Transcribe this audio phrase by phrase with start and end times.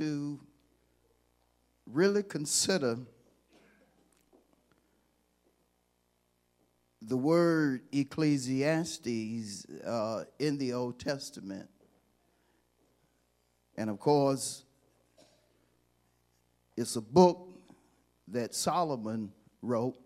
[0.00, 0.40] To
[1.84, 2.96] really consider
[7.02, 11.68] the word Ecclesiastes uh, in the Old Testament.
[13.76, 14.64] And of course,
[16.78, 17.50] it's a book
[18.28, 19.98] that Solomon wrote,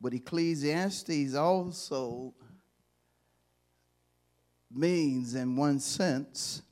[0.00, 2.32] but Ecclesiastes also
[4.72, 6.62] means, in one sense,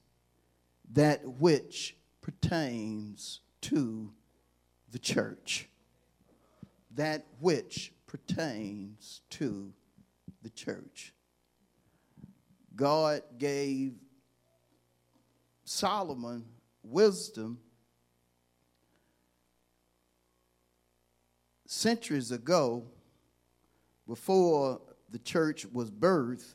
[0.93, 4.11] that which pertains to
[4.91, 5.69] the church.
[6.95, 9.73] That which pertains to
[10.43, 11.13] the church.
[12.75, 13.95] God gave
[15.65, 16.45] Solomon
[16.83, 17.59] wisdom
[21.67, 22.85] centuries ago
[24.07, 26.55] before the church was birthed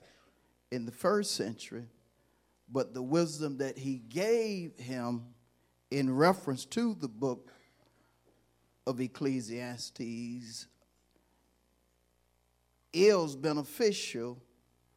[0.72, 1.86] in the first century
[2.70, 5.24] but the wisdom that he gave him
[5.92, 7.52] in reference to the book
[8.86, 10.68] of Ecclesiastes
[12.94, 14.42] is beneficial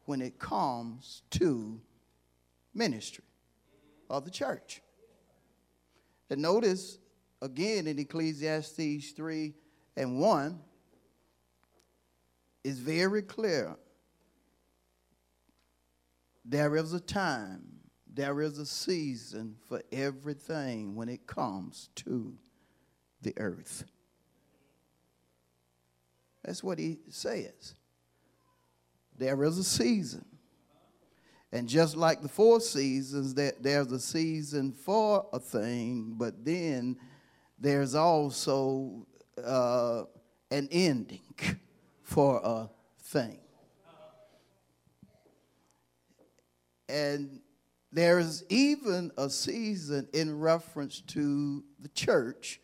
[0.05, 1.79] when it comes to
[2.73, 3.23] ministry
[4.09, 4.81] of the church.
[6.29, 6.97] And notice
[7.41, 9.53] again in Ecclesiastes 3
[9.97, 10.59] and 1
[12.63, 13.75] is very clear
[16.45, 17.80] there is a time,
[18.13, 22.33] there is a season for everything when it comes to
[23.21, 23.85] the earth.
[26.43, 27.75] That's what he says.
[29.17, 30.25] There is a season.
[31.53, 36.97] And just like the four seasons, there's a season for a thing, but then
[37.59, 39.05] there's also
[39.43, 40.03] uh,
[40.49, 41.21] an ending
[42.03, 42.69] for a
[43.03, 43.39] thing.
[46.89, 47.41] And
[47.91, 52.61] there's even a season in reference to the church,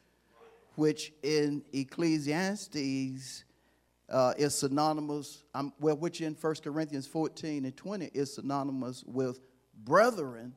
[0.75, 3.43] which in Ecclesiastes
[4.09, 9.39] uh, is synonymous, um, well, which in 1 Corinthians 14 and 20 is synonymous with
[9.83, 10.53] brethren.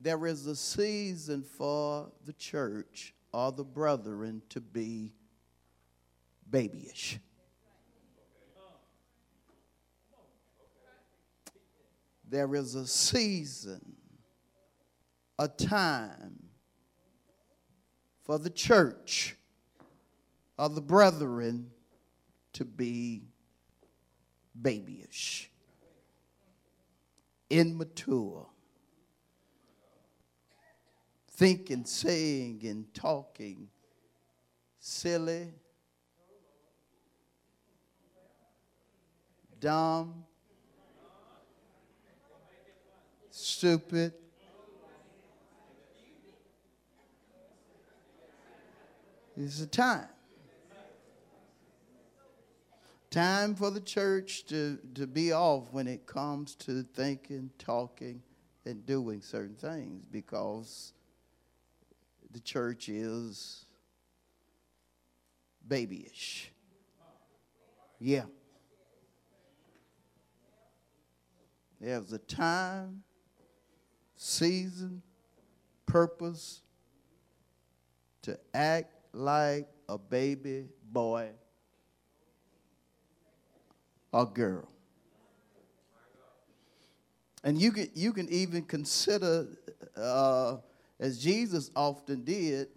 [0.00, 5.14] There is a season for the church or the brethren to be
[6.50, 7.18] babyish.
[12.32, 13.94] There is a season,
[15.38, 16.42] a time
[18.22, 19.36] for the church
[20.58, 21.70] of the brethren
[22.54, 23.20] to be
[24.54, 25.50] babyish,
[27.50, 28.46] immature,
[31.32, 33.68] thinking, saying, and talking
[34.80, 35.52] silly,
[39.60, 40.24] dumb,
[43.42, 44.14] stupid.
[49.36, 50.08] It's a time.
[53.10, 58.22] Time for the church to, to be off when it comes to thinking, talking,
[58.64, 60.92] and doing certain things because
[62.30, 63.66] the church is
[65.66, 66.50] babyish.
[67.98, 68.24] Yeah.
[71.80, 73.02] There's a time
[74.22, 75.02] season,
[75.84, 76.60] purpose
[78.22, 81.28] to act like a baby boy
[84.12, 84.68] or girl.
[87.42, 89.48] And you can, you can even consider,
[89.96, 90.58] uh,
[91.00, 92.68] as Jesus often did,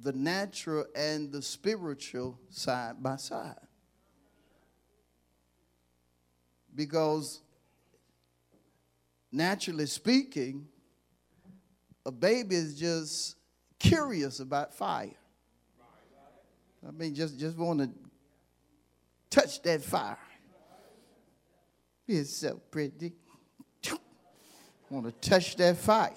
[0.00, 3.56] the natural and the spiritual side by side.
[6.72, 7.40] Because
[9.32, 10.68] naturally speaking,
[12.04, 13.36] a baby is just
[13.78, 15.10] curious about fire.
[16.86, 17.90] I mean, just, just want to
[19.28, 20.18] touch that fire.
[22.06, 23.12] It's so pretty.
[24.88, 26.14] Want to touch that fire.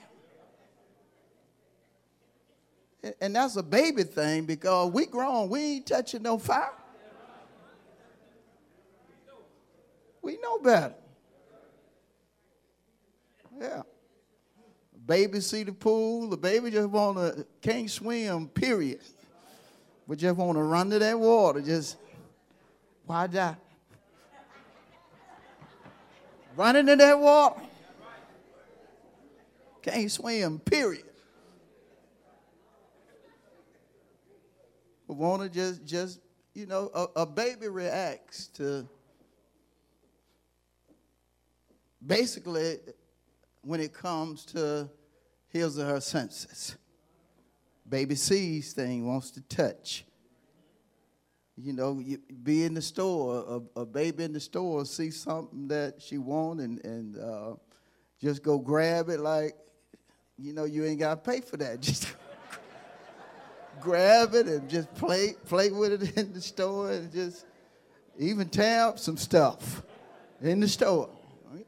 [3.20, 6.74] And that's a baby thing because we grown, we ain't touching no fire.
[10.22, 10.94] We know better.
[13.60, 13.82] Yeah.
[15.06, 19.02] baby see the pool, the baby just wanna can't swim, period.
[20.08, 21.98] But just wanna run to that water, just
[23.06, 23.58] why die?
[26.56, 27.62] Run into that water.
[29.82, 31.06] Can't swim, period.
[35.08, 36.20] But wanna just just
[36.54, 38.88] you know, a, a baby reacts to
[42.06, 42.80] basically
[43.70, 44.90] when it comes to
[45.50, 46.76] his or her senses.
[47.88, 50.06] Baby sees thing, wants to touch.
[51.56, 55.68] You know, you be in the store, a, a baby in the store see something
[55.68, 57.54] that she want and, and uh,
[58.20, 59.56] just go grab it like,
[60.36, 61.80] you know, you ain't got to pay for that.
[61.82, 62.16] Just
[63.80, 67.46] grab it and just play, play with it in the store and just
[68.18, 69.84] even tear up some stuff
[70.42, 71.10] in the store.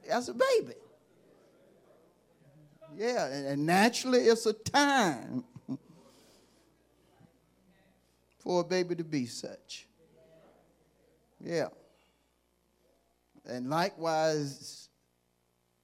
[0.09, 0.73] That's a baby.
[3.01, 5.43] Yeah, and, naturally it's a time
[8.37, 9.87] for a baby to be such.
[11.43, 11.69] Yeah.
[13.43, 14.89] And likewise,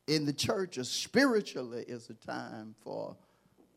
[0.05, 3.17] in the church, spiritually is a time for,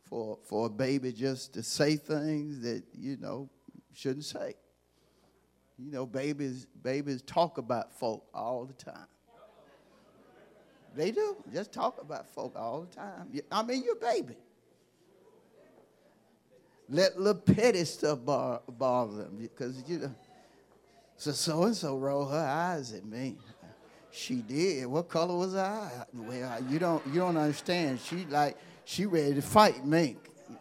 [0.04, 3.48] for, for a baby just to say things that, you know,
[3.94, 4.52] shouldn't say.
[5.78, 9.06] You know, babies, babies talk about folk all the time.
[10.94, 11.36] They do.
[11.52, 13.32] Just talk about folk all the time.
[13.50, 14.36] I mean, you're a baby.
[16.88, 20.14] Let little petty stuff bother them because, you know,
[21.16, 23.36] so so and so rolled her eyes at me.
[24.10, 24.86] She did.
[24.86, 26.04] What color was eye?
[26.12, 28.00] Well, you don't you don't understand.
[28.00, 30.16] She like she ready to fight me.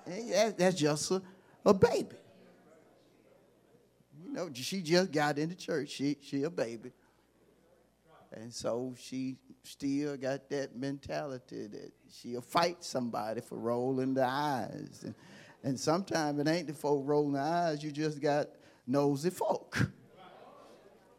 [0.05, 1.21] that's just a,
[1.65, 2.15] a baby.
[4.23, 5.89] You know, she just got into church.
[5.89, 6.91] She she a baby.
[8.33, 11.91] And so she still got that mentality that
[12.21, 15.01] she'll fight somebody for rolling the eyes.
[15.03, 15.15] And,
[15.63, 18.47] and sometimes it ain't the folk rolling the eyes, you just got
[18.85, 19.89] nosy folk.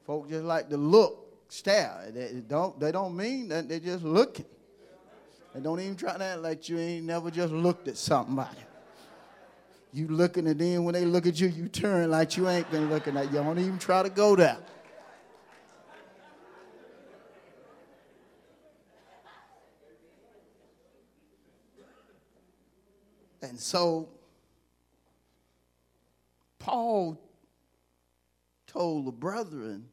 [0.05, 2.11] Folk just like to look, stare.
[2.12, 4.47] They don't, they don't mean that, they're just looking.
[5.53, 8.57] And don't even try to act like you ain't never just looked at somebody.
[9.93, 12.89] You looking, and then when they look at you, you turn like you ain't been
[12.89, 13.33] looking at you.
[13.33, 14.59] Don't even try to go there.
[23.43, 24.09] And so
[26.59, 27.19] Paul
[28.67, 29.89] told the brethren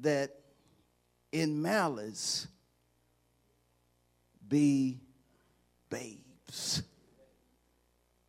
[0.00, 0.30] that
[1.30, 2.46] in malice
[4.48, 5.00] be
[5.88, 6.82] babes.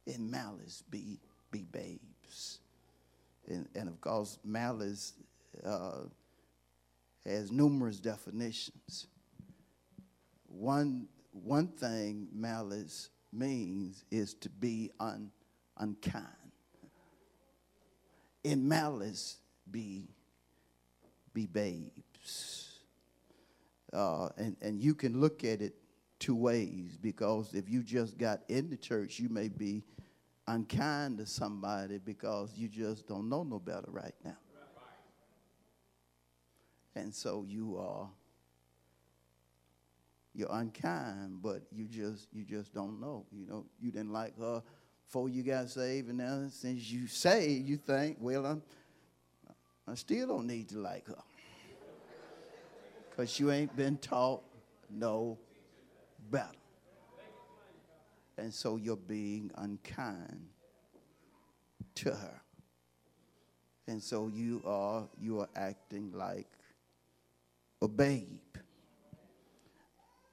[0.06, 1.19] In malice be,
[1.51, 2.59] be babes.
[3.48, 5.13] And, and of course, malice
[5.66, 6.01] uh,
[7.25, 9.07] has numerous definitions.
[10.48, 15.31] One, one thing malice means is to be un,
[15.77, 16.25] unkind.
[18.44, 19.38] In malice,
[19.69, 20.09] be,
[21.33, 22.80] be babes.
[23.91, 25.75] Uh, and, and you can look at it
[26.19, 29.83] two ways because if you just got in the church, you may be
[30.47, 34.38] unkind to somebody because you just don't know no better right now.
[36.95, 38.07] And so you are
[40.35, 43.25] you're unkind, but you just you just don't know.
[43.31, 44.63] You know, you didn't like her
[45.06, 48.63] before you got saved, and now since you say you think, well, I'm,
[49.87, 51.23] I still don't need to like her.
[53.09, 54.42] Because you ain't been taught
[54.90, 55.37] no
[56.31, 56.47] better.
[58.37, 60.47] And so you're being unkind
[61.95, 62.42] to her.
[63.87, 66.47] And so you are you are acting like
[67.81, 68.40] a babe.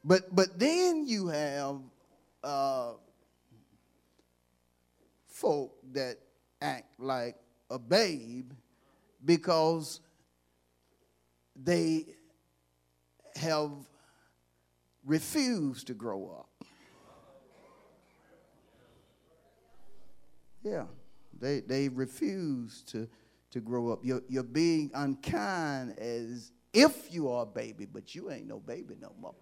[0.05, 1.81] But but then you have
[2.43, 2.93] uh,
[5.27, 6.17] folk that
[6.63, 7.37] act like
[7.71, 8.53] a babe
[9.25, 10.01] because
[11.55, 12.07] they
[13.37, 13.71] have
[15.05, 16.65] refused to grow up.
[20.63, 20.85] Yeah,
[21.39, 23.09] they they refuse to
[23.51, 24.01] to grow up.
[24.03, 28.95] You're you're being unkind as if you are a baby, but you ain't no baby
[29.01, 29.35] no more.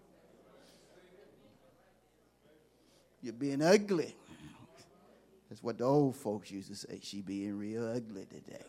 [3.21, 4.15] You're being ugly.
[5.49, 6.99] That's what the old folks used to say.
[7.01, 8.63] She being real ugly today.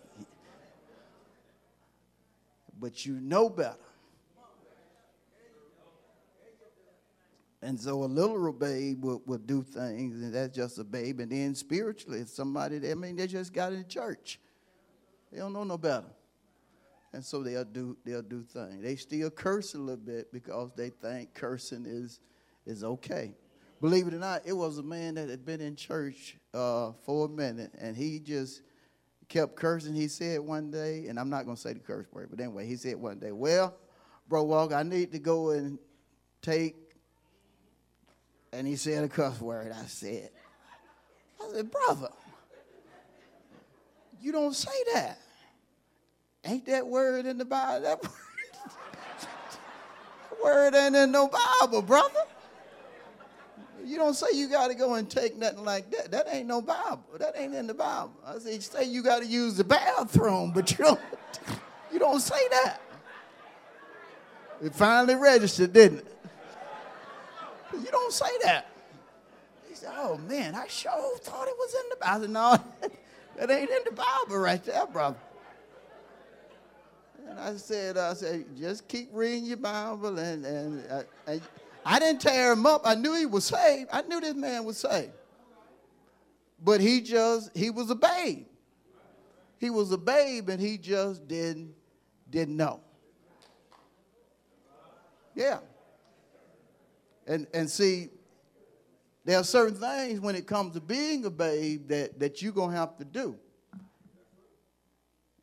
[2.78, 3.76] But you know better.
[7.62, 11.20] And so a literal babe will, will do things, and that's just a babe.
[11.20, 14.40] And then spiritually, it's somebody that, I mean, they just got in church.
[15.30, 16.06] They don't know no better.
[17.12, 18.82] And so they'll do, they'll do things.
[18.82, 22.20] They still curse a little bit because they think cursing is,
[22.64, 23.34] is okay.
[23.80, 27.26] Believe it or not, it was a man that had been in church uh, for
[27.26, 28.62] a minute, and he just
[29.28, 29.94] kept cursing.
[29.94, 32.66] He said one day, and I'm not going to say the curse word, but anyway,
[32.66, 33.74] he said one day, Well,
[34.28, 35.78] Bro Walker, I need to go and
[36.42, 36.76] take,
[38.52, 39.72] and he said a cuss word.
[39.72, 40.30] I said,
[41.40, 42.10] I said, Brother,
[44.20, 45.18] you don't say that.
[46.44, 47.82] Ain't that word in the Bible?
[47.82, 48.12] That word,
[49.20, 52.20] that word ain't in no Bible, brother.
[53.84, 56.10] You don't say you got to go and take nothing like that.
[56.10, 57.04] That ain't no Bible.
[57.18, 58.12] That ain't in the Bible.
[58.26, 61.00] I say, you say you got to use the bathroom, but you don't,
[61.92, 62.80] you don't say that.
[64.62, 66.16] It finally registered, didn't it?
[67.72, 68.66] You don't say that.
[69.68, 72.16] He said, oh man, I sure thought it was in the Bible.
[72.16, 72.90] I said, no,
[73.38, 75.16] that ain't in the Bible right there, brother.
[77.28, 80.18] And I said, I said, just keep reading your Bible.
[80.18, 81.40] And, and uh, I,
[81.84, 82.82] I, didn't tear him up.
[82.84, 83.90] I knew he was saved.
[83.92, 85.12] I knew this man was saved.
[86.62, 88.46] But he just, he was a babe.
[89.58, 91.74] He was a babe and he just didn't,
[92.30, 92.80] didn't know.
[95.34, 95.58] Yeah.
[97.26, 98.08] And, and see,
[99.24, 102.70] there are certain things when it comes to being a babe that, that you're going
[102.70, 103.36] to have to do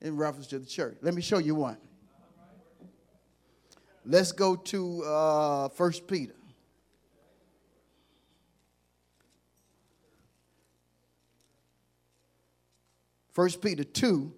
[0.01, 0.97] in reference to the church.
[1.01, 1.77] Let me show you one.
[4.09, 6.33] Let's go to uh, 1 Peter.
[13.33, 14.33] First Peter 2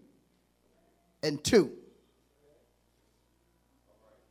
[1.22, 1.72] and 2.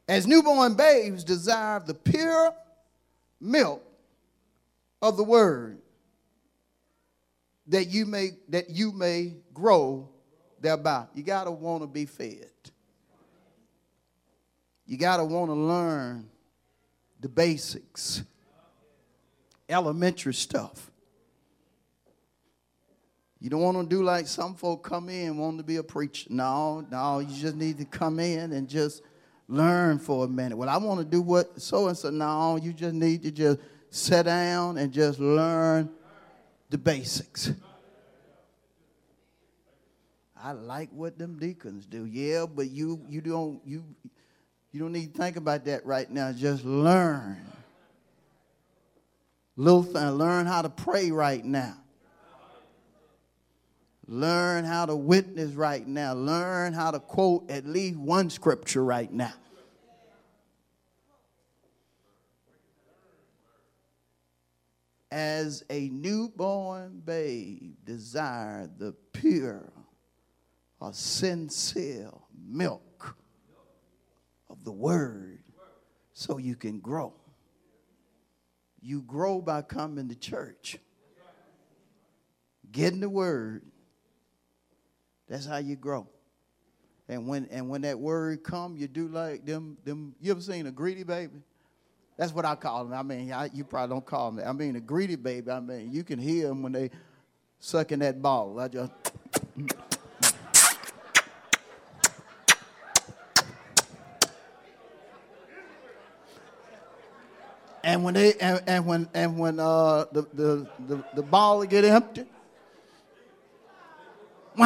[0.09, 2.53] As newborn babes desire the pure
[3.41, 3.83] milk
[5.01, 5.79] of the word
[7.69, 10.09] that you may that you may grow
[10.61, 11.07] thereby.
[11.15, 12.51] You got to want to be fed.
[14.89, 16.31] You got to want to learn
[17.21, 18.23] the basics,
[19.69, 20.91] elementary stuff.
[23.39, 26.29] You don't want to do like some folk come in wanting to be a preacher.
[26.31, 29.03] No, no, you just need to come in and just
[29.47, 30.57] learn for a minute.
[30.57, 32.09] Well, I want to do what so and so.
[32.09, 33.59] No, you just need to just
[33.91, 35.91] sit down and just learn
[36.71, 37.53] the basics.
[40.35, 42.07] I like what them deacons do.
[42.07, 43.85] Yeah, but you you don't you
[44.71, 46.33] you don't need to think about that right now.
[46.33, 47.39] Just learn.
[49.57, 51.77] Little thing, uh, learn how to pray right now.
[54.07, 56.15] Learn how to witness right now.
[56.15, 59.35] Learn how to quote at least one scripture right now.
[65.11, 69.73] As a newborn babe, desire the pure
[70.81, 72.11] or sincere
[72.47, 72.88] milk
[74.69, 75.39] the word
[76.13, 77.15] so you can grow.
[78.83, 80.77] You grow by coming to church,
[82.71, 83.63] getting the word.
[85.27, 86.07] That's how you grow.
[87.09, 90.15] And when and when that word come, you do like them them.
[90.21, 91.41] You ever seen a greedy baby?
[92.19, 92.93] That's what I call them.
[92.93, 94.49] I mean, I, you probably don't call them that.
[94.49, 95.51] I mean, a greedy baby.
[95.51, 96.91] I mean, you can hear them when they
[97.59, 98.61] sucking that ball.
[98.61, 98.93] I just.
[107.85, 111.85] And when they and, and when and when uh, the, the the the ball get
[111.85, 112.25] empty,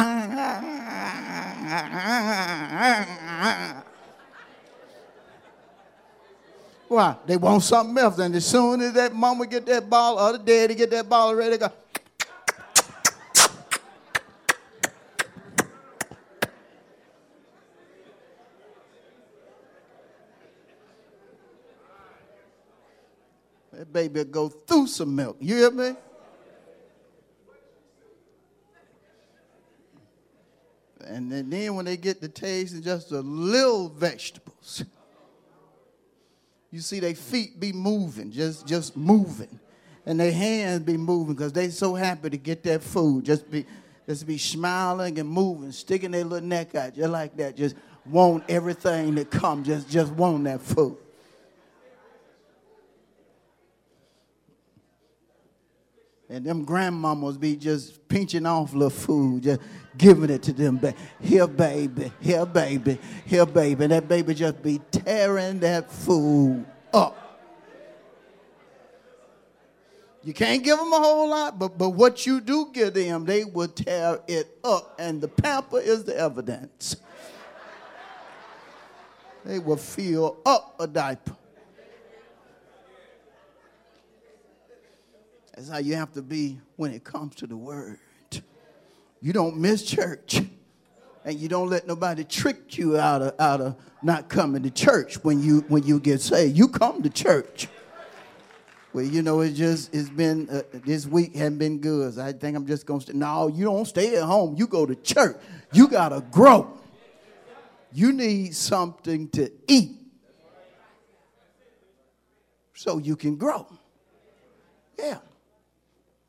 [6.87, 7.15] why?
[7.25, 8.17] They want something else.
[8.17, 11.35] And as soon as that mama get that ball or the daddy get that ball
[11.35, 11.71] ready to go.
[23.83, 25.35] That baby go through some milk.
[25.41, 25.91] You hear me?
[31.05, 34.85] And then when they get the taste of just a little vegetables,
[36.71, 39.59] you see their feet be moving, just, just moving.
[40.05, 43.25] And their hands be moving because they so happy to get that food.
[43.25, 43.65] Just be,
[44.07, 47.57] just be smiling and moving, sticking their little neck out just like that.
[47.57, 47.75] Just
[48.05, 49.61] want everything that come.
[49.61, 50.95] Just, just want that food.
[56.33, 59.61] And them grandmamas be just pinching off little food, just
[59.95, 60.81] giving it to them.
[61.21, 63.83] Here, baby, here, baby, here, baby.
[63.83, 67.39] And that baby just be tearing that food up.
[70.23, 73.43] You can't give them a whole lot, but, but what you do give them, they
[73.45, 74.95] will tear it up.
[74.97, 76.95] And the pamper is the evidence.
[79.45, 81.35] They will fill up a diaper.
[85.55, 87.99] That's how you have to be when it comes to the word.
[89.21, 90.41] You don't miss church.
[91.25, 95.23] And you don't let nobody trick you out of, out of not coming to church
[95.23, 96.57] when you when you get saved.
[96.57, 97.69] You come to church.
[98.91, 102.15] Well, you know, it just it's been uh, this week hasn't been good.
[102.15, 103.13] So I think I'm just gonna stay.
[103.13, 104.55] No, you don't stay at home.
[104.57, 105.37] You go to church.
[105.71, 106.77] You gotta grow.
[107.93, 109.91] You need something to eat
[112.73, 113.65] so you can grow.
[114.99, 115.19] Yeah.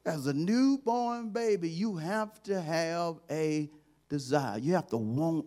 [0.07, 3.71] As a newborn baby, you have to have a
[4.09, 4.59] desire.
[4.59, 5.47] You have to want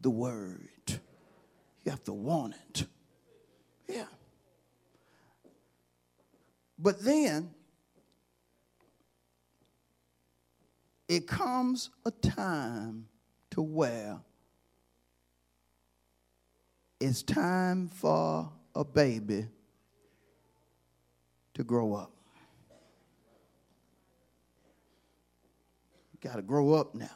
[0.00, 0.68] the word.
[0.88, 2.86] You have to want it.
[3.86, 4.04] Yeah.
[6.78, 7.50] But then
[11.08, 13.06] it comes a time
[13.50, 14.18] to where
[16.98, 19.46] it's time for a baby
[21.54, 22.12] to grow up.
[26.22, 27.10] Got to grow up now.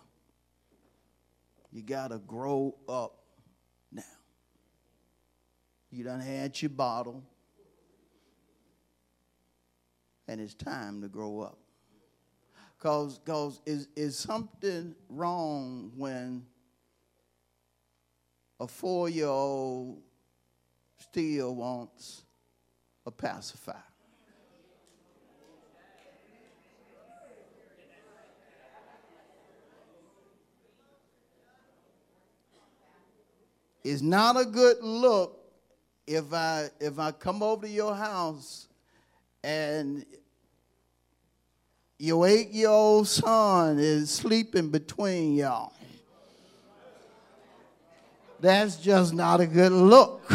[1.73, 3.23] You got to grow up
[3.93, 4.03] now.
[5.91, 7.23] You done had your bottle,
[10.27, 11.59] and it's time to grow up.
[12.77, 16.45] Because cause is, is something wrong when
[18.61, 20.03] a four year old
[20.99, 22.25] still wants
[23.07, 23.83] a pacifier?
[33.89, 35.39] It's not a good look
[36.09, 38.67] if I if I come over to your house
[39.45, 40.05] and
[41.97, 45.73] your eight year old son is sleeping between y'all.
[48.41, 50.33] That's just not a good look.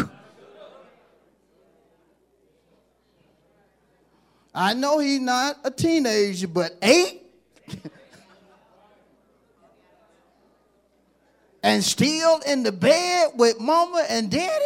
[4.54, 7.20] I know he's not a teenager, but eight?
[11.62, 14.64] and still in the bed with mama and daddy?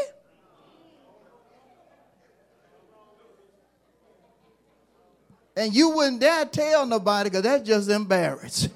[5.57, 8.73] And you wouldn't dare tell nobody because that's just embarrassing.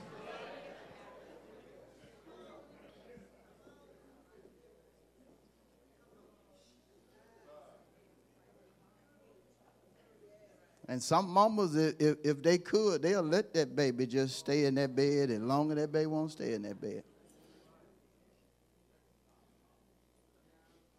[10.91, 14.97] And some mamas, if, if they could, they'll let that baby just stay in that
[14.97, 17.05] bed as long as that baby won't stay in that bed.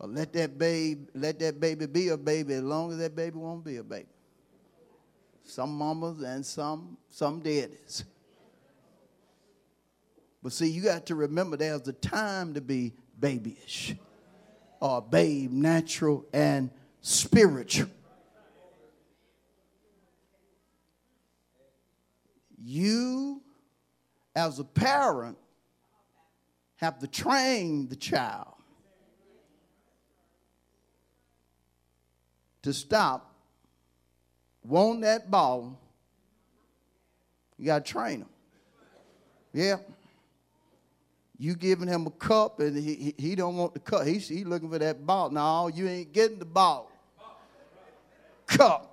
[0.01, 3.37] Or let that baby, let that baby be a baby as long as that baby
[3.37, 4.07] won't be a baby.
[5.43, 8.03] Some mamas and some some daddies.
[10.41, 13.95] But see, you got to remember there's a time to be babyish.
[14.79, 17.89] Or babe, natural and spiritual.
[22.57, 23.43] You,
[24.35, 25.37] as a parent,
[26.77, 28.60] have to train the child
[32.63, 33.31] to stop
[34.63, 35.77] want that ball,
[37.57, 38.29] you got to train him.
[39.53, 39.77] Yeah.
[41.37, 44.05] You giving him a cup and he, he, don't want the cup.
[44.05, 45.31] He's he looking for that ball.
[45.31, 46.91] No, you ain't getting the ball.
[48.45, 48.87] Cup.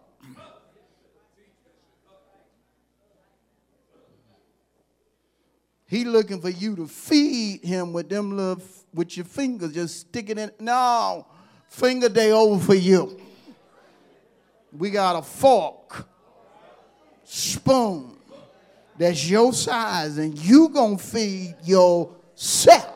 [5.86, 10.38] He looking for you to feed him with them little with your fingers, just sticking
[10.38, 10.50] in.
[10.60, 11.26] No,
[11.68, 13.18] finger day over for you.
[14.78, 16.06] We got a fork,
[17.24, 18.18] spoon
[18.98, 22.94] that's your size, and you gonna feed yourself.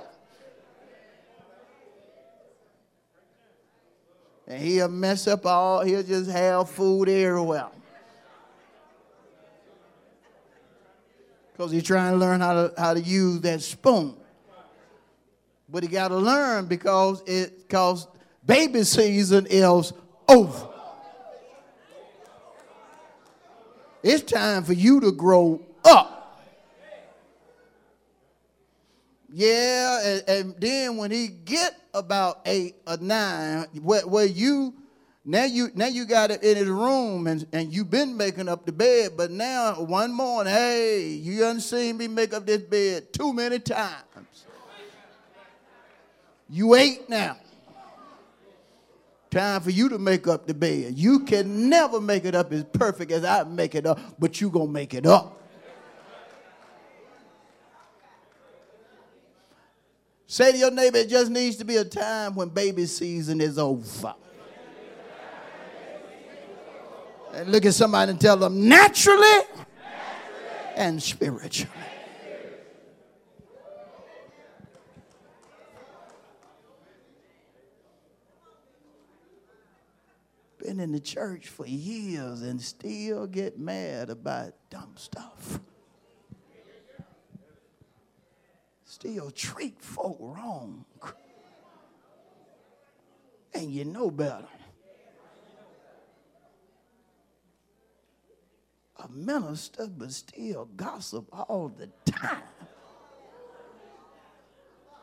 [4.48, 7.68] And he'll mess up all, he'll just have food everywhere.
[11.52, 14.16] Because he's trying to learn how to, how to use that spoon.
[15.68, 18.08] But he got to learn because it because
[18.44, 19.92] baby season is
[20.28, 20.71] over.
[24.02, 26.18] It's time for you to grow up.
[29.32, 34.74] Yeah, and, and then when he get about eight or nine, where, where you
[35.24, 38.66] now you now you got it in his room and, and you've been making up
[38.66, 43.12] the bed, but now one morning, hey, you done seen me make up this bed
[43.12, 44.46] too many times.
[46.50, 47.36] You eight now.
[49.32, 50.92] Time for you to make up the bed.
[50.94, 54.50] You can never make it up as perfect as I make it up, but you
[54.50, 55.40] going to make it up.
[60.26, 63.58] Say to your neighbor, it just needs to be a time when baby season is
[63.58, 64.14] over.
[67.32, 69.64] And look at somebody and tell them naturally, naturally.
[70.76, 71.72] and spiritually.
[80.82, 85.60] In the church for years and still get mad about dumb stuff.
[88.84, 90.84] Still treat folk wrong.
[93.54, 94.46] And you know better.
[99.02, 102.42] a minister, but still gossip all the time.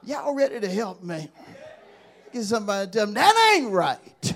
[0.03, 1.29] Y'all ready to help me?
[2.31, 4.35] Get somebody to tell them that ain't right.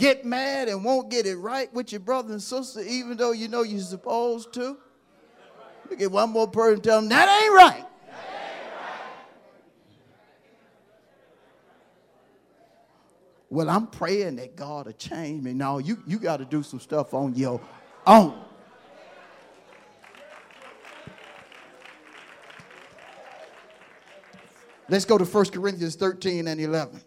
[0.00, 3.48] Get mad and won't get it right with your brother and sister, even though you
[3.48, 4.78] know you're supposed to.
[5.90, 7.84] Look at one more person tell them that ain't right.
[13.50, 15.52] well, I'm praying that God will change me.
[15.52, 17.60] No, you, you got to do some stuff on your
[18.06, 18.42] own.
[24.88, 27.02] Let's go to 1 Corinthians 13 and 11.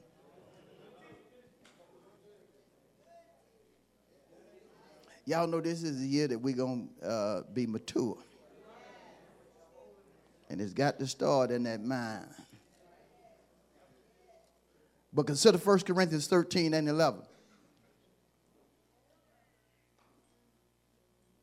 [5.25, 8.17] Y'all know this is the year that we're going to uh, be mature.
[10.49, 12.27] And it's got to start in that mind.
[15.13, 17.21] But consider 1 Corinthians 13 and 11.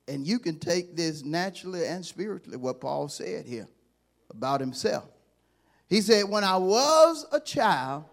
[0.09, 3.69] And you can take this naturally and spiritually, what Paul said here
[4.29, 5.09] about himself.
[5.89, 8.05] He said, When I was a child,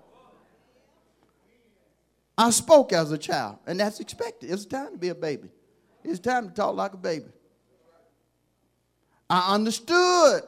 [2.37, 3.57] I spoke as a child.
[3.65, 4.51] And that's expected.
[4.51, 5.49] It's time to be a baby,
[6.07, 7.25] it's time to talk like a baby.
[9.29, 10.43] I understood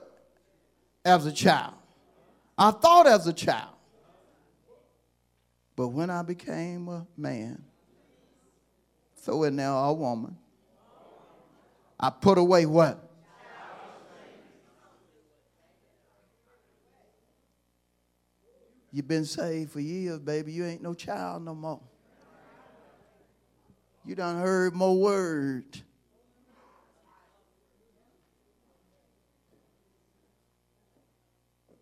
[1.04, 1.74] as a child,
[2.58, 3.76] I thought as a child.
[5.76, 7.63] But when I became a man,
[9.15, 10.38] so in there a woman,
[12.00, 13.10] I put away what?
[18.91, 20.52] You've been saved for years, baby.
[20.52, 21.82] You ain't no child no more.
[24.10, 25.84] You done heard more words.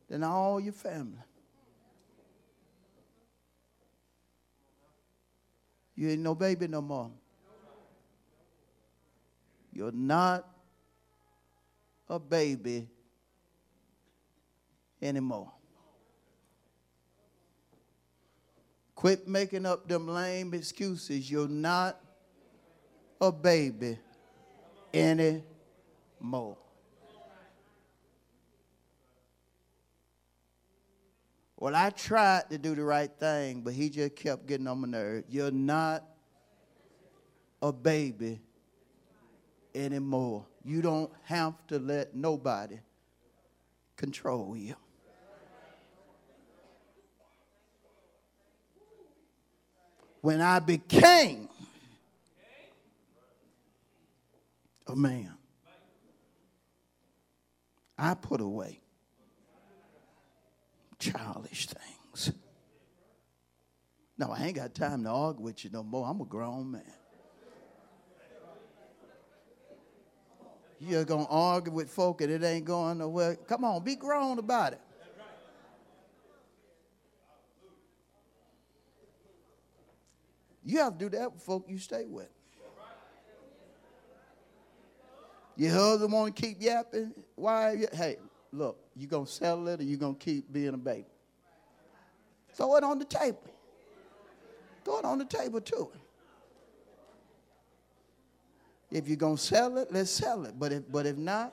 [0.10, 1.24] Than all your family.
[5.96, 7.12] You ain't no baby no more.
[9.72, 10.46] You're not
[12.10, 12.90] a baby
[15.02, 15.54] anymore.
[18.96, 21.32] Quit making up them lame excuses.
[21.32, 22.02] You're not
[23.20, 23.98] a baby
[24.94, 26.58] anymore.
[31.60, 34.88] Well, I tried to do the right thing, but he just kept getting on my
[34.88, 35.26] nerves.
[35.28, 36.04] You're not
[37.62, 38.40] a baby
[39.74, 40.46] anymore.
[40.64, 42.80] You don't have to let nobody
[43.96, 44.76] control you.
[50.22, 51.50] When I became
[54.88, 55.34] a man,
[57.98, 58.82] I put away
[61.00, 62.32] childish things.
[64.18, 66.08] No, I ain't got time to argue with you no more.
[66.08, 66.82] I'm a grown man.
[70.80, 73.36] You're going to argue with folk and it ain't going nowhere.
[73.36, 74.82] Come on, be grown about it.
[80.64, 82.30] You have to do that with folk you stay with.
[85.58, 87.14] Your husband to keep yapping?
[87.36, 87.84] Why?
[87.92, 88.18] Hey,
[88.52, 91.06] look, you to settle it or you to keep being a baby?
[92.54, 93.42] Throw it on the table.
[94.86, 95.90] Throw it on the table too.
[98.92, 100.58] If you're to sell it, let's sell it.
[100.58, 101.52] But if, but if not,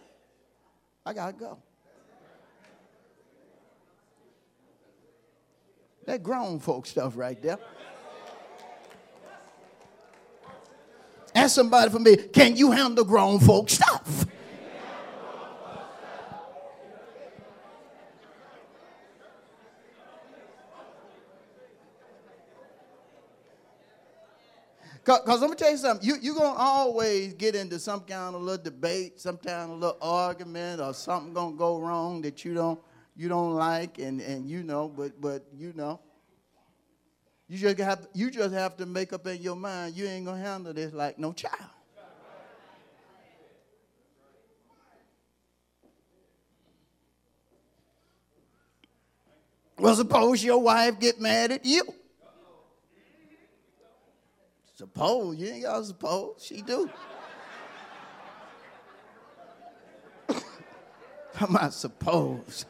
[1.04, 1.58] I got to go.
[6.06, 7.58] That grown folk stuff right there.
[11.34, 14.26] Ask somebody for me, can you handle grown folk stuff?
[25.04, 26.08] Because let me tell you something.
[26.08, 29.78] You, you're going to always get into some kind of little debate, some kind of
[29.78, 32.80] little argument, or something going to go wrong that you don't,
[33.14, 36.00] you don't like, and, and you know, but, but you know.
[37.48, 40.34] You just, have, you just have to make up in your mind you ain't to
[40.34, 41.70] handle this like no child.
[49.78, 51.82] Well, suppose your wife get mad at you.
[54.74, 56.88] Suppose you ain't got to suppose she do.
[61.34, 62.64] Come on, suppose.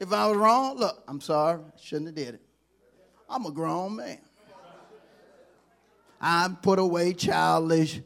[0.00, 2.40] If I was wrong, look, I'm sorry, shouldn't have did it.
[3.28, 4.18] I'm a grown man.
[6.18, 8.00] I'm put away childish.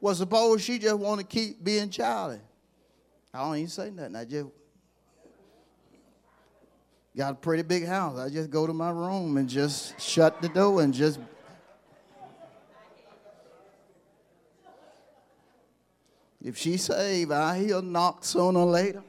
[0.00, 2.40] Well, suppose she just want to keep being childish.
[3.32, 4.16] I don't even say nothing.
[4.16, 4.48] I just
[7.16, 8.18] got a pretty big house.
[8.18, 11.20] I just go to my room and just shut the door and just
[16.44, 19.04] If she saved, I hear knock sooner or later.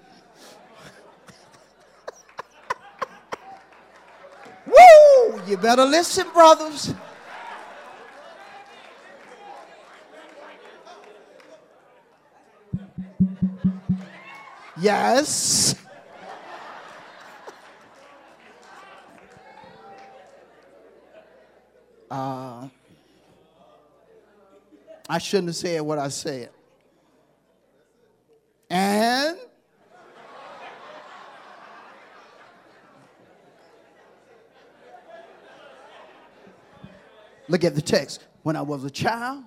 [4.74, 5.42] Woo!
[5.48, 6.94] You better listen, brothers.
[14.80, 15.76] Yes.
[22.12, 22.68] Uh,
[25.10, 26.50] I shouldn't have said what I said.
[37.54, 38.26] Look at the text.
[38.42, 39.44] When I was a child,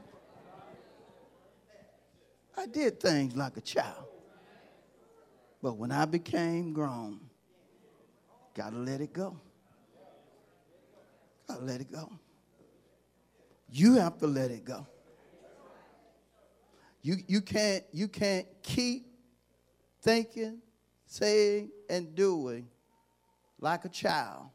[2.56, 4.04] I did things like a child.
[5.60, 7.18] But when I became grown,
[8.54, 9.36] gotta let it go.
[11.48, 12.12] Gotta let it go.
[13.72, 14.86] You have to let it go.
[17.02, 19.08] You, you, can't, you can't keep
[20.02, 20.58] thinking,
[21.06, 22.68] saying, and doing
[23.58, 24.46] like a child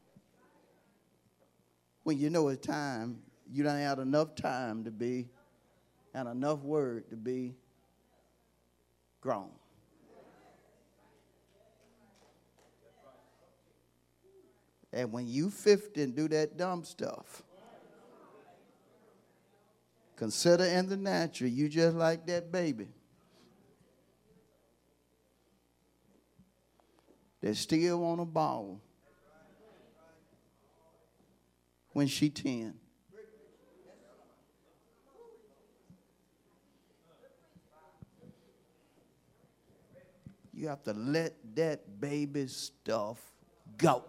[2.04, 3.20] when you know it's time,
[3.52, 5.28] you don't have enough time to be
[6.14, 7.54] and enough word to be
[9.20, 9.50] grown.
[14.92, 17.42] And when you 50 and do that dumb stuff,
[20.16, 22.88] consider in the natural, you just like that baby.
[27.40, 28.80] That still want a ball
[31.92, 32.74] when she 10.
[40.62, 43.18] You have to let that baby stuff
[43.76, 44.04] go.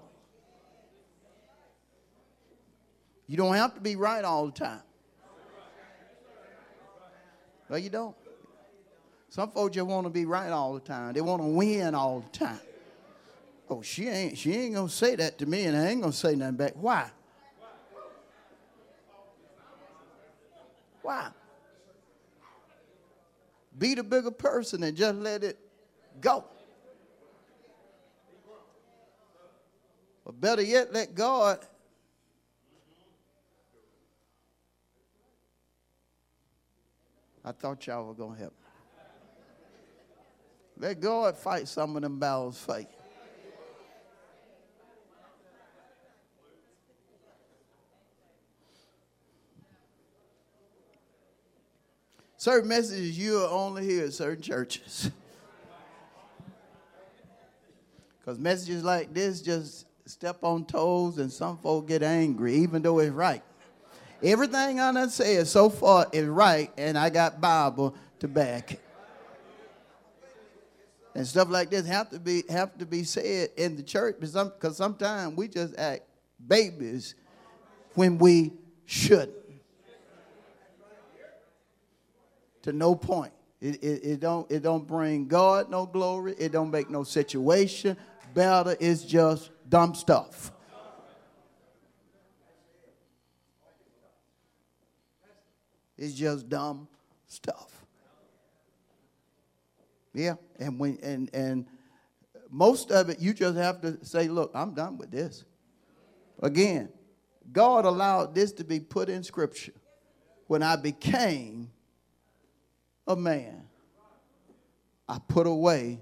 [3.25, 4.83] You don't have to be right all the time.
[7.71, 8.15] No, you don't.
[9.29, 11.13] Some folks just want to be right all the time.
[11.13, 12.59] They want to win all the time.
[13.67, 16.35] Oh, she ain't she ain't gonna say that to me, and I ain't gonna say
[16.35, 16.73] nothing back.
[16.75, 17.09] Why?
[21.01, 21.29] Why?
[23.75, 25.57] Be the bigger person and just let it
[26.21, 26.45] go.
[30.25, 31.65] Or better yet, let God
[37.45, 38.53] I thought y'all were going to help.
[40.77, 42.87] Let God fight some of them battles for you.
[52.37, 55.11] Certain messages you will only hear at certain churches.
[58.23, 62.99] Because messages like this just step on toes and some folk get angry, even though
[62.99, 63.43] it's right.
[64.21, 68.79] Everything I done said so far is right, and I got Bible to back.
[71.13, 74.31] And stuff like this have to be have to be said in the church because
[74.31, 76.03] some, sometimes we just act
[76.47, 77.15] babies
[77.93, 78.53] when we
[78.85, 79.35] shouldn't.
[82.61, 83.33] To no point.
[83.59, 86.35] It, it, it, don't, it don't bring God no glory.
[86.37, 87.95] It don't make no situation
[88.33, 88.75] better.
[88.79, 90.51] It's just dumb stuff.
[95.97, 96.87] It's just dumb
[97.27, 97.85] stuff.
[100.13, 101.65] Yeah, and when and and
[102.49, 105.43] most of it you just have to say, look, I'm done with this.
[106.41, 106.89] Again,
[107.51, 109.73] God allowed this to be put in scripture
[110.47, 111.71] when I became
[113.07, 113.63] a man.
[115.07, 115.99] I put away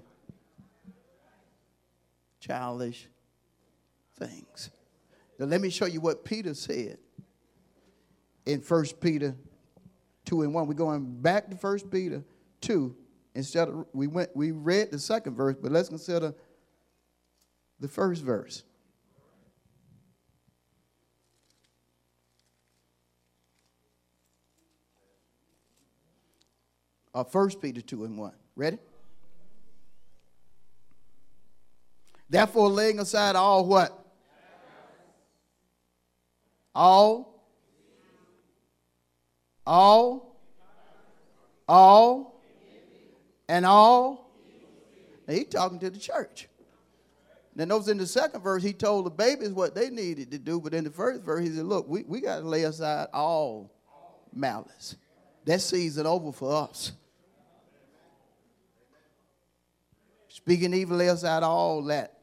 [2.42, 3.08] childish
[4.18, 4.70] things.
[5.38, 6.98] Now let me show you what Peter said
[8.44, 9.34] in 1 Peter
[10.26, 10.66] 2 and 1.
[10.66, 12.24] We're going back to 1 Peter
[12.62, 12.96] 2.
[13.34, 16.34] Instead of we went we read the second verse, but let's consider
[17.80, 18.64] the first verse.
[27.14, 28.32] Uh, 1 Peter 2 and 1.
[28.56, 28.78] Ready?
[32.32, 34.06] Therefore, laying aside all what?
[36.74, 37.44] All.
[39.66, 40.40] All.
[41.68, 42.40] All.
[43.50, 44.30] And all.
[45.28, 46.48] He talking to the church.
[47.54, 50.58] Then those in the second verse, he told the babies what they needed to do.
[50.58, 53.70] But in the first verse, he said, Look, we, we got to lay aside all
[54.32, 54.96] malice.
[55.44, 56.92] That season over for us.
[60.28, 62.20] Speaking evil, lay aside all that.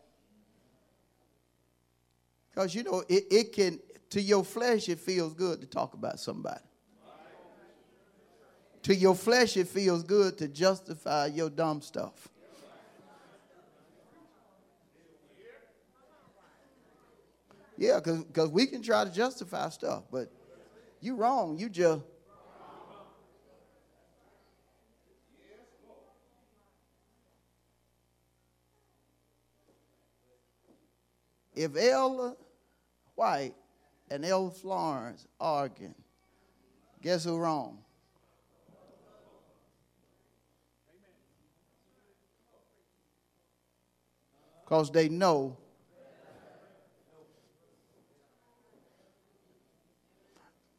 [2.60, 6.20] Because, you know, it, it can, to your flesh, it feels good to talk about
[6.20, 6.60] somebody.
[8.84, 12.28] To your flesh, it feels good to justify your dumb stuff.
[17.78, 20.30] Yeah, because we can try to justify stuff, but
[21.00, 21.58] you wrong.
[21.58, 22.02] You just.
[31.56, 32.36] If Ella
[33.20, 33.54] White
[34.10, 34.50] and L.
[34.50, 35.94] Florence arguing.
[37.02, 37.80] Guess who wrong?
[44.64, 45.58] Because they know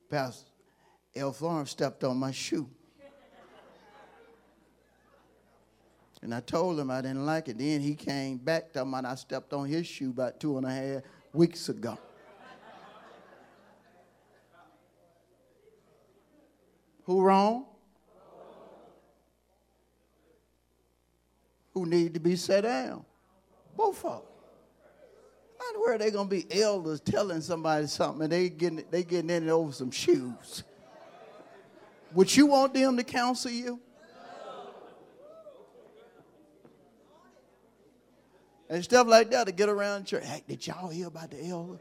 [0.09, 0.47] Pastor
[1.15, 1.35] L.
[1.35, 2.67] Florence stepped on my shoe.
[6.23, 7.59] And I told him I didn't like it.
[7.59, 10.71] Then he came back talking and I stepped on his shoe about two and a
[10.71, 11.03] half
[11.35, 11.99] weeks ago.
[17.11, 17.65] Who wrong?
[21.75, 23.05] Who need to be set down?
[23.77, 24.23] Both of them.
[25.59, 29.51] Not where they gonna be elders telling somebody something and they getting they getting in
[29.51, 30.63] over some shoes.
[32.15, 33.81] Would you want them to counsel you?
[38.69, 40.25] And stuff like that to get around church.
[40.25, 41.81] Hey, did y'all hear about the elder?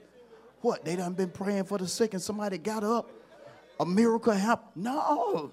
[0.62, 0.84] What?
[0.84, 3.12] They done been praying for the sick and somebody got up
[3.80, 4.84] a miracle happened.
[4.84, 5.52] No,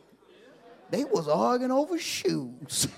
[0.91, 2.89] they was arguing over shoes.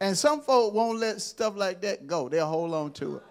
[0.00, 2.28] and some folk won't let stuff like that go.
[2.28, 3.22] They'll hold on to it.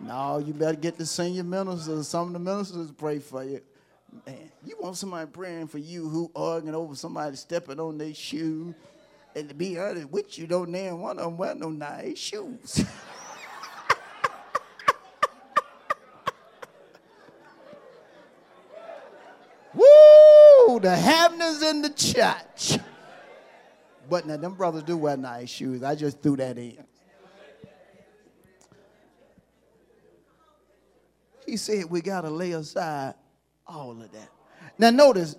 [0.00, 2.08] No, you better get the senior ministers.
[2.08, 3.62] Some of the ministers pray for you.
[4.26, 8.74] Man, you want somebody praying for you who arguing over somebody stepping on their shoe
[9.34, 12.84] and to be honest with you, don't name one of them wear no nice shoes.
[19.74, 20.78] Woo!
[20.80, 22.78] The happenings in the church.
[24.08, 25.82] But now, them brothers do wear nice shoes.
[25.82, 26.84] I just threw that in.
[31.46, 33.14] He said we got to lay aside
[33.66, 34.30] all of that.
[34.78, 35.36] Now, notice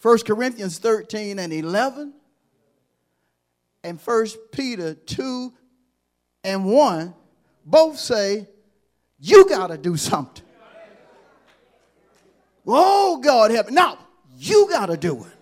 [0.00, 2.12] 1 Corinthians 13 and 11
[3.84, 5.52] and First Peter 2
[6.44, 7.14] and 1
[7.64, 8.48] both say,
[9.18, 10.44] you got to do something.
[12.66, 13.74] Oh, God help me.
[13.74, 13.98] Now,
[14.36, 15.32] you got to do it.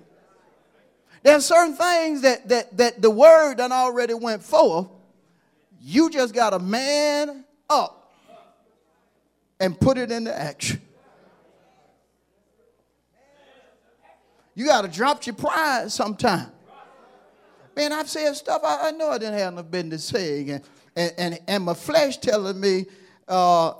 [1.22, 4.88] There are certain things that, that, that the word done already went forth.
[5.80, 8.12] You just got to man up
[9.58, 10.80] and put it into action.
[14.54, 16.50] You got to drop your pride sometime.
[17.76, 20.50] Man, I've said stuff I, I know I didn't have no business saying.
[20.50, 20.64] And,
[20.96, 22.86] and, and, and my flesh telling me,
[23.28, 23.74] uh,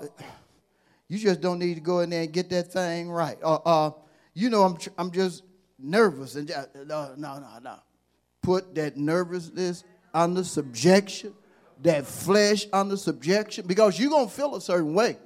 [1.07, 3.37] you just don't need to go in there and get that thing right.
[3.43, 3.91] Uh, uh,
[4.33, 5.43] you know, I'm, I'm just
[5.77, 6.35] nervous.
[6.35, 7.75] And just, no, no, no, no.
[8.41, 11.33] Put that nervousness under subjection,
[11.81, 15.17] that flesh under subjection, because you're going to feel a certain way.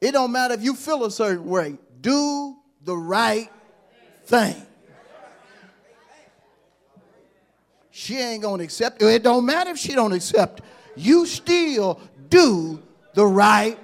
[0.00, 1.76] It don't matter if you feel a certain way.
[2.00, 3.50] Do the right
[4.24, 4.54] thing.
[7.98, 9.06] She ain't to accept it.
[9.06, 10.60] It don't matter if she don't accept.
[10.94, 12.80] You still do
[13.14, 13.76] the right.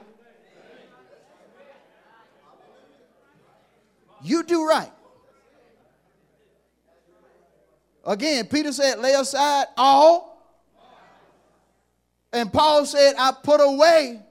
[4.23, 4.93] You do right.
[8.07, 10.41] Again, Peter said, lay aside all.
[12.33, 14.23] And Paul said, I put away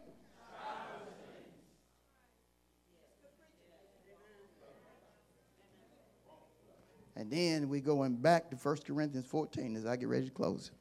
[7.23, 10.71] And then we're going back to 1 Corinthians 14 as I get ready to close.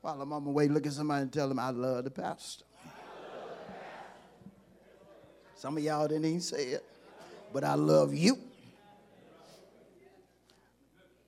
[0.00, 2.64] While I'm on my way, look at somebody and tell them, I love the pastor.
[5.56, 6.84] Some of y'all didn't even say it,
[7.52, 8.38] but I love you.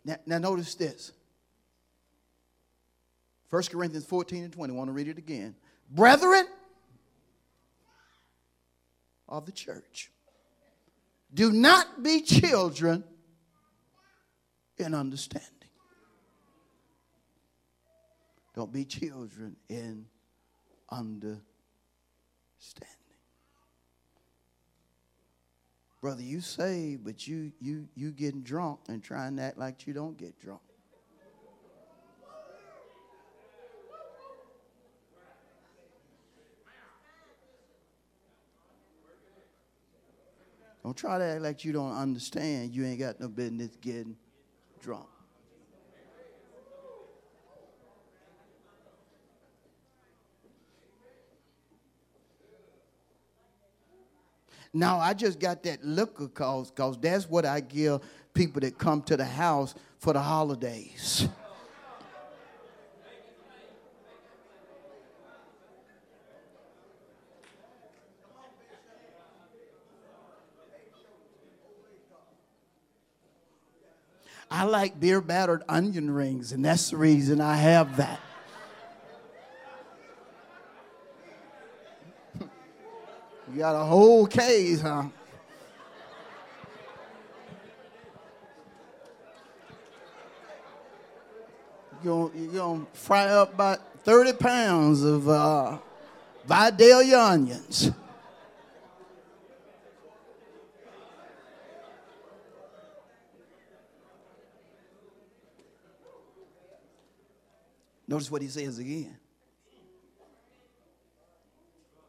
[0.03, 1.13] Now, now notice this.
[3.51, 4.73] 1 Corinthians 14 and 20.
[4.73, 5.57] I want to read it again.
[5.91, 6.47] Brethren
[9.29, 10.11] of the church,
[11.37, 13.05] do not be children
[14.79, 15.51] in understanding.
[18.55, 20.07] Don't be children in
[20.91, 21.45] understanding.
[26.01, 29.93] Brother, you say, but you you you getting drunk and trying to act like you
[29.93, 30.63] don't get drunk.
[40.87, 42.73] Don't try to act like you don't understand.
[42.73, 44.17] You ain't got no business getting
[44.81, 45.09] drunk.
[54.73, 59.03] Now I just got that liquor cause cause that's what I give people that come
[59.03, 61.27] to the house for the holidays.
[74.51, 78.21] I like beer battered onion rings, and that's the reason I have that.
[82.41, 85.05] you got a whole case, huh?
[92.05, 95.79] You're going to fry up about 30 pounds of uh,
[96.47, 97.91] Vidalia onions.
[108.09, 109.17] Notice what he says again.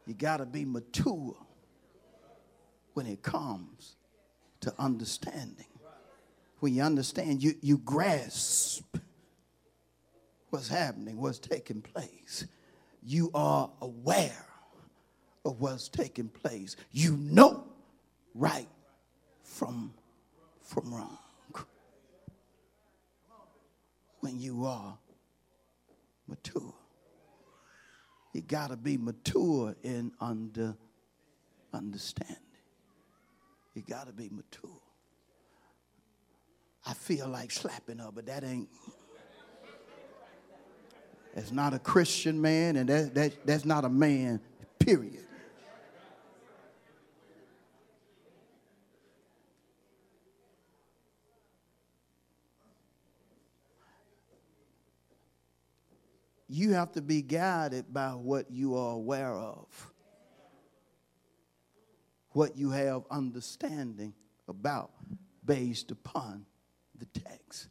[0.05, 1.35] You got to be mature
[2.93, 3.95] when it comes
[4.61, 5.65] to understanding.
[6.59, 8.97] When you understand, you, you grasp
[10.49, 12.45] what's happening, what's taking place.
[13.03, 14.45] You are aware
[15.45, 16.75] of what's taking place.
[16.91, 17.65] You know
[18.33, 18.67] right
[19.43, 19.93] from,
[20.61, 21.17] from wrong.
[24.21, 24.97] When you are
[26.28, 26.73] mature.
[28.34, 30.75] You got to be mature in under
[31.73, 32.38] understanding.
[33.73, 34.82] You got to be mature.
[36.86, 38.69] I feel like slapping her, but that ain't.
[41.36, 44.39] That's not a Christian man, and that, that, that's not a man,
[44.80, 45.26] period.
[56.47, 59.65] You have to be guided by what you are aware of,
[62.31, 64.13] what you have understanding
[64.47, 64.91] about
[65.45, 66.45] based upon
[66.97, 67.67] the text.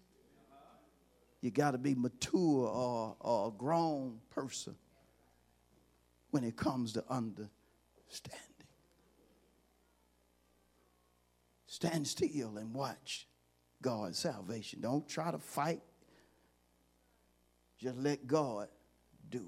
[1.40, 4.74] You got to be mature or, or a grown person
[6.30, 7.50] when it comes to understanding.
[11.66, 13.26] Stand still and watch
[13.82, 14.80] God's salvation.
[14.80, 15.82] Don't try to fight
[17.78, 18.68] just let God
[19.30, 19.44] do it.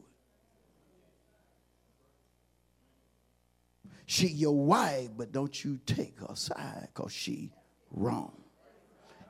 [4.07, 7.53] She your wife, but don't you take her side because she
[7.91, 8.33] wrong.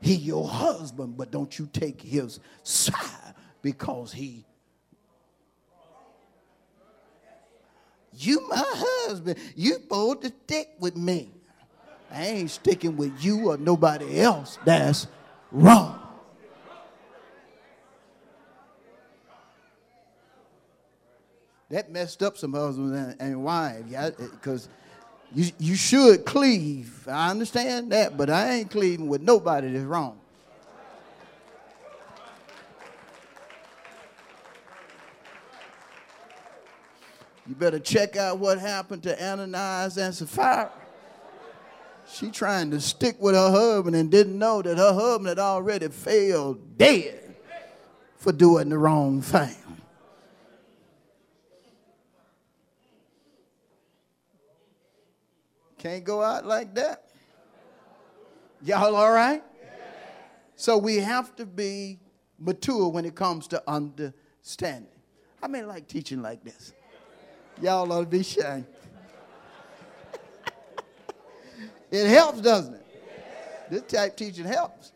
[0.01, 4.45] He your husband, but don't you take his side because he
[8.19, 9.39] You my husband.
[9.55, 11.31] You supposed to stick with me.
[12.11, 14.59] I ain't sticking with you or nobody else.
[14.65, 15.07] That's
[15.53, 15.98] wrong.
[21.71, 24.69] That messed up some husbands and, and wives, yeah, because
[25.35, 27.07] you, you should cleave.
[27.07, 30.19] I understand that, but I ain't cleaving with nobody that's wrong.
[37.47, 40.71] You better check out what happened to Ananias and Sapphira.
[42.11, 45.89] She trying to stick with her husband and didn't know that her husband had already
[45.89, 47.35] failed dead
[48.17, 49.57] for doing the wrong thing.
[55.79, 57.05] Can't go out like that.
[58.63, 59.43] Y'all all right?
[60.57, 62.01] So we have to be
[62.39, 64.91] mature when it comes to understanding.
[65.41, 66.73] How many like teaching like this?
[67.63, 68.67] Y'all ought to be ashamed.
[71.93, 72.87] it helps, doesn't it?
[73.71, 74.93] This type teaching helps.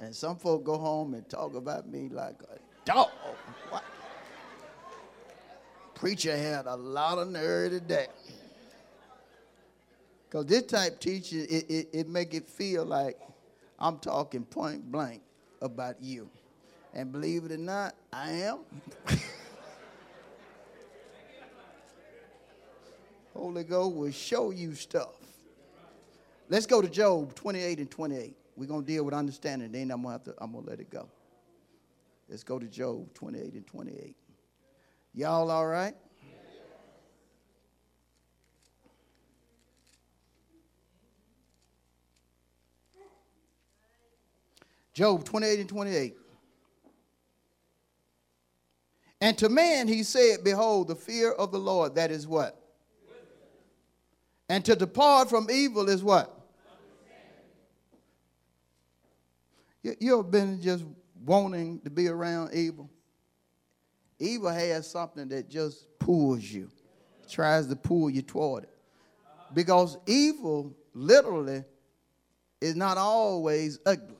[0.00, 3.10] And some folk go home and talk about me like a dog.
[3.70, 3.84] What?
[5.94, 8.08] Preacher had a lot of nerve today.
[10.36, 13.18] Because this type teaching, it, it, it make it feel like
[13.78, 15.22] I'm talking point blank
[15.62, 16.28] about you.
[16.92, 18.58] And believe it or not, I am.
[23.32, 25.14] Holy Ghost will show you stuff.
[26.50, 28.36] Let's go to Job 28 and 28.
[28.56, 29.72] We're going to deal with understanding.
[29.72, 31.08] Then I'm going to I'm to let it go.
[32.28, 34.14] Let's go to Job 28 and 28.
[35.14, 35.94] Y'all all right?
[44.96, 46.16] Job 28 and 28.
[49.20, 52.58] And to man he said, Behold, the fear of the Lord, that is what?
[54.48, 56.32] And to depart from evil is what?
[59.82, 60.86] You, you have been just
[61.26, 62.88] wanting to be around evil?
[64.18, 66.70] Evil has something that just pulls you,
[67.28, 68.78] tries to pull you toward it.
[69.52, 71.64] Because evil literally
[72.62, 74.16] is not always ugly.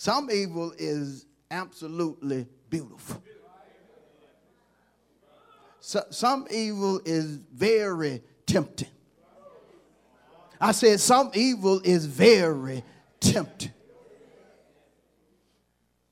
[0.00, 3.22] Some evil is absolutely beautiful.
[5.80, 8.88] So, some evil is very tempting.
[10.58, 12.82] I said, some evil is very
[13.20, 13.74] tempting.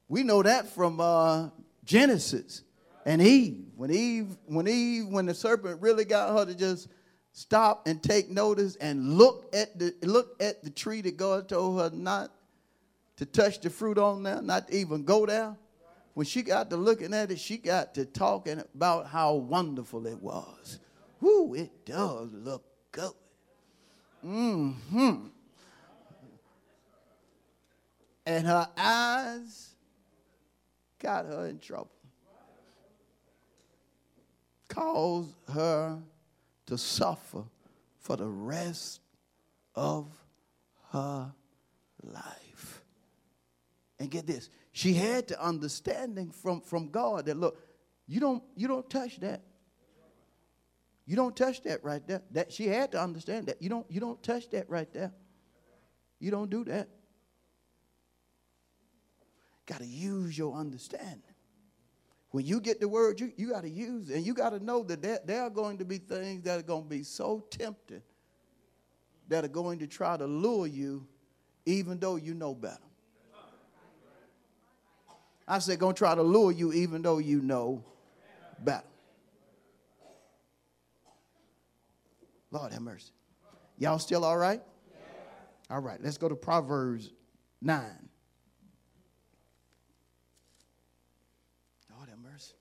[0.06, 1.48] We know that from uh,
[1.82, 2.64] Genesis
[3.06, 3.68] and Eve.
[3.74, 6.88] When Eve, when Eve, when the serpent really got her to just
[7.32, 11.80] stop and take notice and look at the look at the tree that God told
[11.80, 12.32] her not
[13.18, 15.56] to touch the fruit on there, not even go there.
[16.14, 20.20] When she got to looking at it, she got to talking about how wonderful it
[20.20, 20.78] was.
[21.20, 23.12] Whoo, it does look good.
[24.24, 25.26] Mm-hmm.
[28.26, 29.70] And her eyes
[30.98, 31.90] got her in trouble.
[34.68, 35.98] Caused her
[36.66, 37.44] to suffer
[38.00, 39.00] for the rest
[39.74, 40.06] of
[40.92, 41.32] her
[42.02, 42.47] life.
[44.00, 47.58] And get this, she had the understanding from, from God that look,
[48.06, 49.42] you don't you don't touch that.
[51.04, 52.22] You don't touch that right there.
[52.30, 53.60] That she had to understand that.
[53.60, 55.12] You don't you don't touch that right there.
[56.20, 56.88] You don't do that.
[59.66, 61.22] Got to use your understanding.
[62.30, 64.16] When you get the word, you, you got to use it.
[64.16, 66.62] And you got to know that there, there are going to be things that are
[66.62, 68.02] going to be so tempting
[69.28, 71.06] that are going to try to lure you
[71.66, 72.87] even though you know better.
[75.48, 77.82] I said, going to try to lure you even though you know
[78.58, 78.84] better.
[82.50, 83.12] Lord have mercy.
[83.78, 84.60] Y'all still all right?
[85.70, 87.10] All right, let's go to Proverbs
[87.62, 87.82] 9.
[91.94, 92.54] Lord have mercy.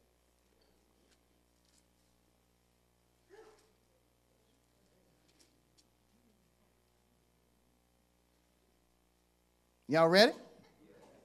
[9.90, 10.34] Y'all ready?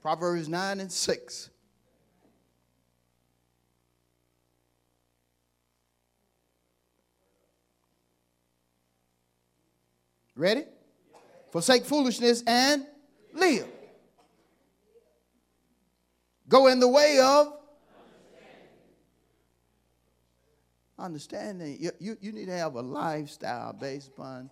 [0.01, 1.49] Proverbs 9 and 6.
[10.35, 10.63] Ready?
[11.51, 12.85] Forsake foolishness and
[13.33, 13.67] live.
[16.47, 17.53] Go in the way of
[20.97, 21.77] understanding.
[21.79, 24.49] You, you, you, need to have a lifestyle based upon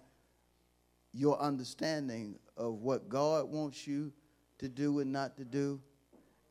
[1.13, 4.11] your understanding of what God wants you
[4.59, 5.81] to do and not to do,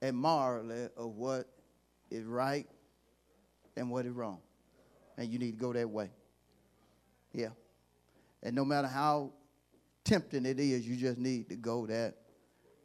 [0.02, 1.46] and morally of what
[2.10, 2.66] is right
[3.76, 4.38] and what is wrong.
[5.16, 6.10] And you need to go that way.
[7.32, 7.50] Yeah.
[8.42, 9.32] And no matter how
[10.04, 12.14] tempting it is, you just need to go that,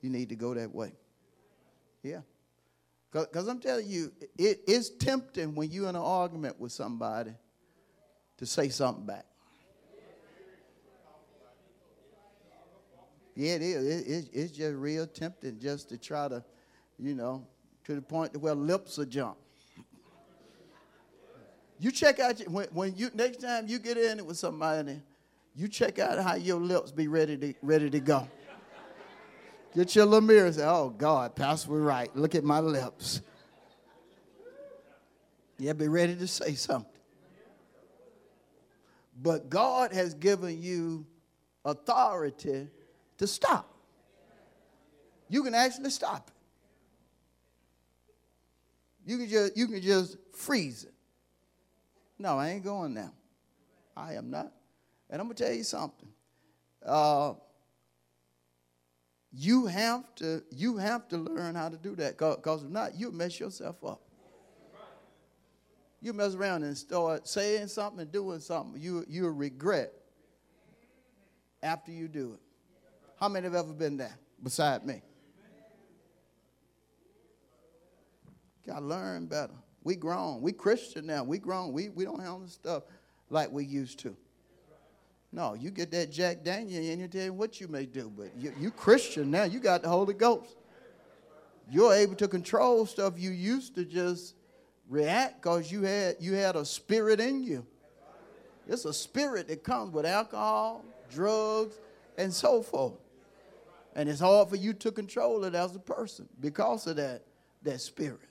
[0.01, 0.91] you need to go that way.
[2.03, 2.21] Yeah.
[3.11, 7.31] Because I'm telling you, it is tempting when you're in an argument with somebody
[8.37, 9.25] to say something back.
[13.35, 13.85] Yeah, it is.
[13.85, 16.43] It, it, it's just real tempting just to try to,
[16.97, 17.45] you know,
[17.85, 19.37] to the point where lips are jump.
[21.79, 25.01] You check out when, when you next time you get in it with somebody
[25.55, 28.27] you check out how your lips be ready to, ready to go.
[29.73, 32.13] Get your little mirror and say, oh, God, Pastor right.
[32.15, 33.21] Look at my lips.
[35.57, 36.91] Yeah, be ready to say something.
[39.21, 41.05] But God has given you
[41.63, 42.67] authority
[43.17, 43.73] to stop.
[45.29, 46.33] You can actually stop it.
[49.09, 50.93] You can just you can just freeze it.
[52.17, 53.13] No, I ain't going now.
[53.95, 54.51] I am not.
[55.15, 56.09] And I'm going to tell you something.
[56.85, 57.35] Uh,
[59.31, 63.13] you have to you have to learn how to do that because if not, you
[63.13, 64.01] mess yourself up.
[66.01, 69.93] You mess around and start saying something and doing something you you regret
[71.63, 72.41] after you do it.
[73.17, 75.01] How many have ever been there beside me?
[78.67, 79.55] Got to learn better.
[79.81, 80.41] We grown.
[80.41, 81.23] We Christian now.
[81.23, 81.71] We grown.
[81.71, 82.83] We, we don't handle stuff
[83.29, 84.17] like we used to.
[85.35, 88.31] No, you get that Jack Daniel and you tell you what you may do, but
[88.37, 89.43] you, you Christian now.
[89.43, 90.55] You got the Holy Ghost.
[91.69, 94.35] You're able to control stuff you used to just
[94.87, 97.65] react because you had you had a spirit in you.
[98.65, 101.75] It's a spirit that comes with alcohol, drugs,
[102.17, 102.93] and so forth.
[103.93, 107.23] And it's hard for you to control it as a person because of that,
[107.63, 108.29] that spirit.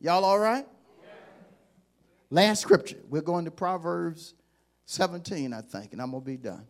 [0.00, 0.66] Y'all all right?
[2.30, 2.98] Last scripture.
[3.08, 4.34] We're going to Proverbs
[4.90, 6.64] 17, I think, and I'm going to be done.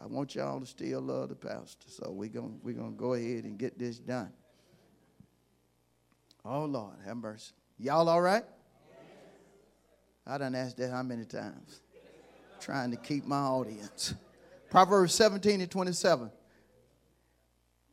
[0.00, 3.44] I want y'all to still love the pastor, so we're going we're gonna go ahead
[3.44, 4.32] and get this done.
[6.42, 7.52] Oh, Lord, have mercy.
[7.78, 8.44] Y'all all right?
[10.26, 11.82] I done asked that how many times?
[12.58, 14.14] Trying to keep my audience.
[14.70, 16.30] Proverbs 17 and 27.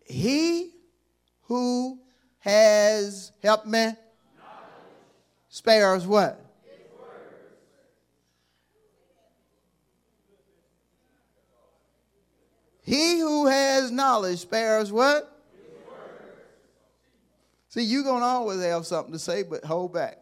[0.06, 0.72] He
[1.42, 2.00] who
[2.40, 3.92] has, helped me,
[5.58, 6.40] spares what?
[12.84, 15.34] He who has knowledge spares what?
[17.70, 20.20] See, you're going to always have something to say, but hold back.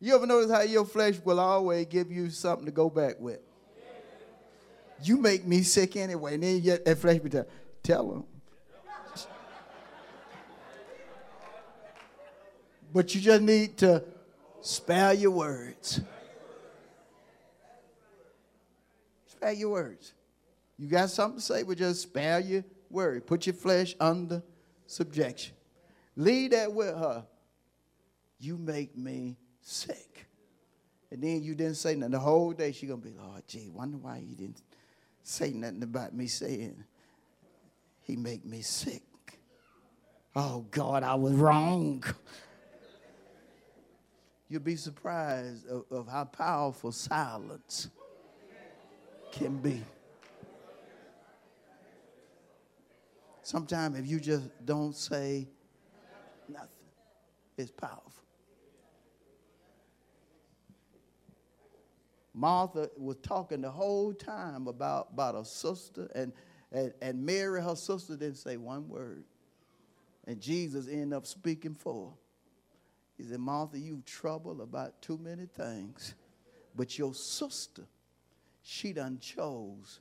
[0.00, 3.40] You ever notice how your flesh will always give you something to go back with?
[5.02, 6.34] You make me sick anyway.
[6.34, 7.46] And then that flesh be tell,
[7.82, 8.24] tell him.
[12.92, 14.04] But you just need to
[14.60, 16.00] spell your words.
[19.26, 20.12] Spell your words.
[20.78, 23.26] You got something to say, but just spell your word.
[23.26, 24.42] Put your flesh under
[24.86, 25.54] subjection.
[26.16, 27.24] Leave that with her.
[28.38, 30.26] You make me sick.
[31.10, 32.12] And then you didn't say nothing.
[32.12, 34.62] The whole day she gonna be, Lord, gee, wonder why you didn't
[35.22, 36.82] say nothing about me saying
[38.02, 39.02] he make me sick.
[40.34, 42.04] Oh God, I was wrong.
[44.50, 47.88] You'll be surprised of, of how powerful silence
[49.30, 49.80] can be.
[53.42, 55.46] Sometimes if you just don't say
[56.48, 56.68] nothing,
[57.56, 58.10] it's powerful.
[62.34, 66.32] Martha was talking the whole time about, about her sister, and,
[66.72, 69.22] and, and Mary, her sister, didn't say one word.
[70.26, 72.16] And Jesus ended up speaking for her.
[73.20, 76.14] He said, Martha, you trouble about too many things,
[76.74, 77.82] but your sister,
[78.62, 80.00] she done chose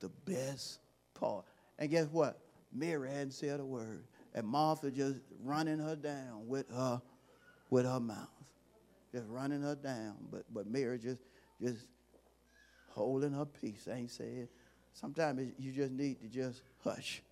[0.00, 0.78] the best
[1.12, 1.44] part.
[1.78, 2.40] And guess what?
[2.72, 4.04] Mary hadn't said a word.
[4.34, 7.02] And Martha just running her down with her,
[7.68, 8.28] with her mouth.
[9.12, 10.14] Just running her down.
[10.32, 11.20] But, but Mary just
[11.60, 11.86] just
[12.92, 13.86] holding her peace.
[13.92, 14.48] Ain't saying.
[14.94, 17.22] Sometimes you just need to just hush.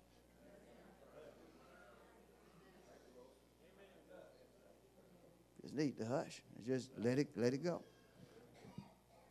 [5.73, 6.41] Need to hush.
[6.65, 7.81] Just let it let it go.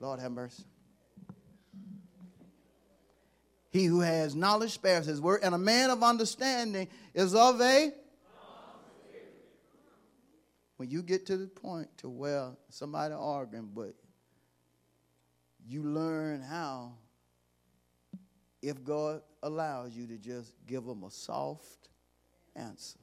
[0.00, 0.64] Lord have mercy.
[3.70, 7.92] He who has knowledge spares his word, and a man of understanding is of a.
[10.76, 13.94] When you get to the point to where somebody arguing, but
[15.64, 16.94] you learn how,
[18.60, 21.88] if God allows you to just give them a soft
[22.56, 22.98] answer.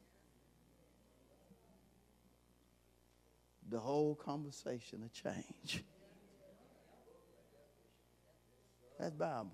[3.70, 5.84] The whole conversation will change.
[8.99, 9.51] That's Bible.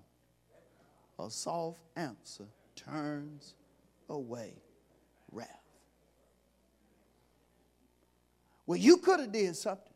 [1.18, 3.54] A soft answer turns
[4.08, 4.54] away
[5.30, 5.48] wrath.
[8.66, 9.92] Well, you could have did something.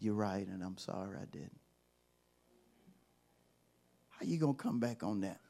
[0.00, 1.58] You're right, and I'm sorry I didn't.
[4.10, 5.40] How you to come back on that?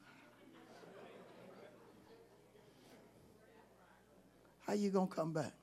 [4.61, 5.53] How you to come back?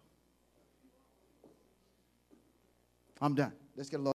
[3.21, 3.53] I'm done.
[3.77, 4.03] Let's get a